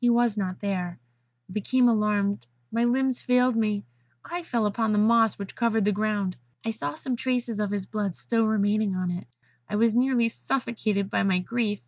He 0.00 0.10
was 0.10 0.36
not 0.36 0.58
there. 0.58 0.98
I 1.48 1.52
became 1.52 1.88
alarmed; 1.88 2.44
my 2.72 2.82
limbs 2.82 3.22
failed 3.22 3.54
me; 3.54 3.84
I 4.24 4.42
fell 4.42 4.66
upon 4.66 4.90
the 4.90 4.98
moss 4.98 5.38
which 5.38 5.54
covered 5.54 5.84
the 5.84 5.92
ground. 5.92 6.34
I 6.64 6.72
saw 6.72 6.96
some 6.96 7.14
traces 7.14 7.60
of 7.60 7.70
his 7.70 7.86
blood 7.86 8.16
still 8.16 8.48
remaining 8.48 8.96
on 8.96 9.12
it. 9.12 9.28
I 9.68 9.76
was 9.76 9.94
nearly 9.94 10.28
suffocated 10.28 11.08
by 11.08 11.22
my 11.22 11.38
grief. 11.38 11.78